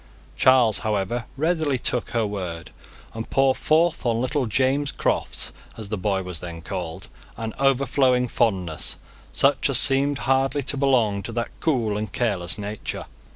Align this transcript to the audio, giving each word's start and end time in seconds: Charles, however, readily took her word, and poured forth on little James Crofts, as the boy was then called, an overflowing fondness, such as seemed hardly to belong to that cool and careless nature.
Charles, 0.35 0.79
however, 0.79 1.25
readily 1.37 1.77
took 1.77 2.09
her 2.09 2.25
word, 2.25 2.71
and 3.13 3.29
poured 3.29 3.57
forth 3.57 4.03
on 4.03 4.19
little 4.19 4.47
James 4.47 4.91
Crofts, 4.91 5.51
as 5.77 5.89
the 5.89 5.95
boy 5.99 6.23
was 6.23 6.39
then 6.39 6.61
called, 6.63 7.07
an 7.37 7.53
overflowing 7.59 8.27
fondness, 8.27 8.95
such 9.31 9.69
as 9.69 9.77
seemed 9.77 10.17
hardly 10.25 10.63
to 10.63 10.75
belong 10.75 11.21
to 11.21 11.31
that 11.33 11.51
cool 11.59 11.97
and 11.97 12.11
careless 12.11 12.57
nature. 12.57 13.05